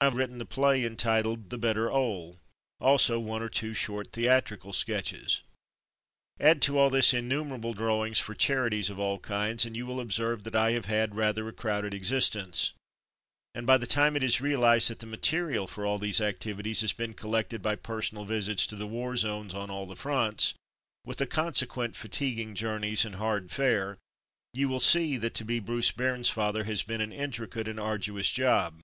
[0.00, 1.50] I have written the play entitled.
[1.50, 2.38] The Better 'Ole^
[2.80, 5.42] also one or two short theatrical sketches.
[6.38, 10.04] Add to all this innumerable drawings for charities of all kinds, and you 204 From
[10.04, 12.70] Mud to Mufti will observe that I have had rather a crowded existence,
[13.52, 16.92] and by the time it is realized that the material for all these activities has
[16.92, 20.54] been collected by personal visits to the war zones on all the fronts,
[21.04, 23.98] with the consequent fatiguing journeys and hard fare,
[24.54, 27.80] you will see that to be ^' Bruce Bairns father" has been an intricate and
[27.80, 28.78] arduous job.